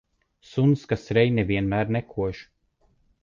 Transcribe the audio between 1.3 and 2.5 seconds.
ne vienmēr nekož.